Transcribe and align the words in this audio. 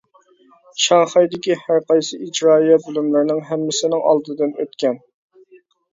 شاڭخەيدىكى 0.85 1.57
ھەر 1.67 1.83
قايسى 1.91 2.19
ئىجرائىيە 2.27 2.79
بۆلۈملىرىنىڭ 2.87 3.45
ھەممىسىنىڭ 3.51 4.03
ئالدىدىن 4.13 4.57
ئۆتكەن. 4.65 4.99